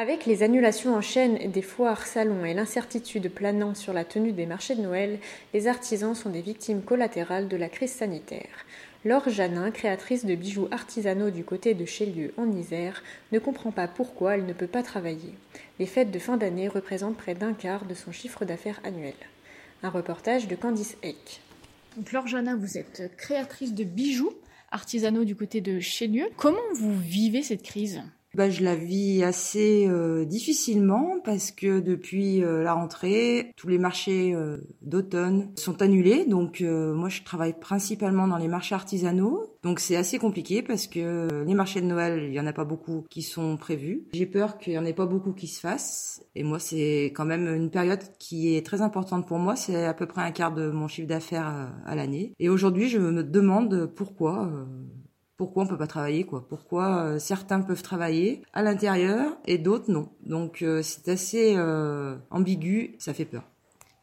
[0.00, 4.46] Avec les annulations en chaîne des foires, salons et l'incertitude planant sur la tenue des
[4.46, 5.18] marchés de Noël,
[5.52, 8.64] les artisans sont des victimes collatérales de la crise sanitaire.
[9.04, 13.88] Laure Janin, créatrice de bijoux artisanaux du côté de Chélieu en Isère, ne comprend pas
[13.88, 15.34] pourquoi elle ne peut pas travailler.
[15.78, 19.12] Les fêtes de fin d'année représentent près d'un quart de son chiffre d'affaires annuel.
[19.82, 21.42] Un reportage de Candice Eck.
[22.10, 24.32] Laure Janin, vous êtes créatrice de bijoux
[24.70, 26.30] artisanaux du côté de Chélieu.
[26.38, 28.00] Comment vous vivez cette crise?
[28.36, 33.78] Bah, je la vis assez euh, difficilement parce que depuis euh, la rentrée, tous les
[33.78, 36.24] marchés euh, d'automne sont annulés.
[36.26, 39.56] Donc moi, je travaille principalement dans les marchés artisanaux.
[39.62, 42.64] Donc c'est assez compliqué parce que les marchés de Noël, il y en a pas
[42.64, 44.04] beaucoup qui sont prévus.
[44.14, 46.22] J'ai peur qu'il y en ait pas beaucoup qui se fassent.
[46.34, 49.56] Et moi, c'est quand même une période qui est très importante pour moi.
[49.56, 52.32] C'est à peu près un quart de mon chiffre d'affaires à l'année.
[52.38, 54.50] Et aujourd'hui, je me demande pourquoi
[55.40, 59.90] pourquoi on peut pas travailler quoi Pourquoi euh, certains peuvent travailler à l'intérieur et d'autres
[59.90, 63.44] non Donc euh, c'est assez euh, ambigu, ça fait peur.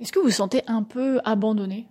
[0.00, 1.88] Est-ce que vous vous sentez un peu abandonné?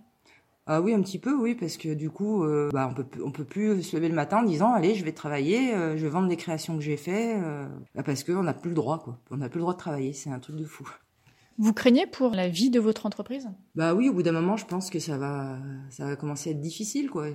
[0.66, 3.44] Ah oui, un petit peu, oui, parce que du coup, bah, on peut on peut
[3.44, 6.36] plus se lever le matin en disant allez, je vais travailler, je vais vendre des
[6.36, 7.40] créations que j'ai fait,
[7.94, 9.16] bah, parce qu'on n'a plus le droit, quoi.
[9.30, 10.88] On n'a plus le droit de travailler, c'est un truc de fou.
[11.58, 13.48] Vous craignez pour la vie de votre entreprise?
[13.74, 15.58] Bah oui, au bout d'un moment, je pense que ça va,
[15.90, 17.28] ça va commencer à être difficile, quoi.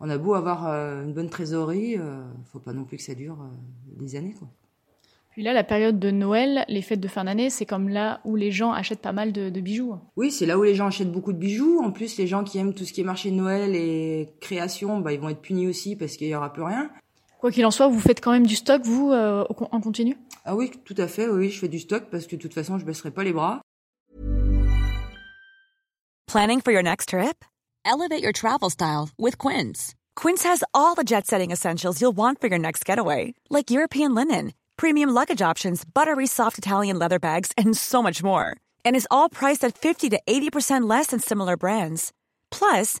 [0.00, 3.14] On a beau avoir euh, une bonne trésorerie, euh, faut pas non plus que ça
[3.14, 4.48] dure euh, des années, quoi.
[5.34, 8.36] Puis là, la période de Noël, les fêtes de fin d'année, c'est comme là où
[8.36, 9.96] les gens achètent pas mal de, bijoux.
[10.14, 11.80] Oui, c'est là où les gens achètent beaucoup de bijoux.
[11.82, 15.00] En plus, les gens qui aiment tout ce qui est marché de Noël et création,
[15.00, 16.88] bah, ils vont être punis aussi parce qu'il y aura plus rien.
[17.44, 20.16] Quoi qu'il en soit, vous faites quand même du stock, vous, euh, en continu
[20.46, 22.78] Ah oui, tout à fait, oui, je fais du stock parce que de toute façon,
[22.78, 23.60] je baisserai pas les bras.
[26.26, 27.44] Planning for your next trip?
[27.84, 29.92] Elevate your travel style with Quince.
[30.16, 34.54] Quince has all the jet-setting essentials you'll want for your next getaway, like European linen,
[34.78, 38.56] premium luggage options, buttery soft Italian leather bags, and so much more.
[38.86, 42.10] And is all priced at 50 to 80% less than similar brands.
[42.50, 43.00] Plus,